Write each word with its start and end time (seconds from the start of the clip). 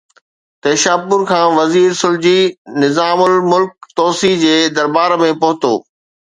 نيشاپور 0.63 1.21
کان 1.29 1.47
وزير 1.59 1.89
سلجهي 2.01 2.41
نظام 2.83 3.19
الملڪ 3.27 3.71
طوسي 3.99 4.33
جي 4.43 4.57
درٻار 4.77 5.19
۾ 5.27 5.33
پهتو. 5.43 5.73